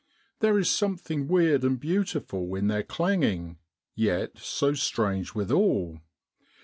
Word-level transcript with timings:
There 0.39 0.57
is 0.57 0.67
something 0.67 1.27
weird 1.27 1.63
and 1.63 1.79
beauti 1.79 2.25
ful 2.25 2.55
in 2.55 2.69
their 2.69 2.81
clanging, 2.81 3.59
yet 3.93 4.35
so 4.39 4.73
strange 4.73 5.35
withal. 5.35 5.99